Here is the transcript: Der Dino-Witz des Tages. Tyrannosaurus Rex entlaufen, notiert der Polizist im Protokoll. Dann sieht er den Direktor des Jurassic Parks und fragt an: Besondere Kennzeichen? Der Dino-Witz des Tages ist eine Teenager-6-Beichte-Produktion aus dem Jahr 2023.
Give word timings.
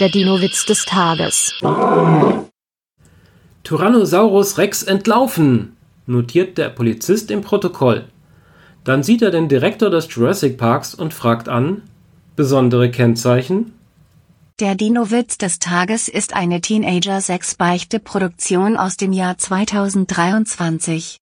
Der 0.00 0.08
Dino-Witz 0.08 0.66
des 0.66 0.84
Tages. 0.86 1.54
Tyrannosaurus 3.62 4.58
Rex 4.58 4.82
entlaufen, 4.82 5.76
notiert 6.06 6.58
der 6.58 6.70
Polizist 6.70 7.30
im 7.30 7.42
Protokoll. 7.42 8.06
Dann 8.82 9.04
sieht 9.04 9.22
er 9.22 9.30
den 9.30 9.48
Direktor 9.48 9.90
des 9.90 10.12
Jurassic 10.12 10.58
Parks 10.58 10.96
und 10.96 11.14
fragt 11.14 11.48
an: 11.48 11.82
Besondere 12.34 12.90
Kennzeichen? 12.90 13.72
Der 14.58 14.74
Dino-Witz 14.74 15.38
des 15.38 15.60
Tages 15.60 16.08
ist 16.08 16.34
eine 16.34 16.60
Teenager-6-Beichte-Produktion 16.60 18.76
aus 18.76 18.96
dem 18.96 19.12
Jahr 19.12 19.38
2023. 19.38 21.12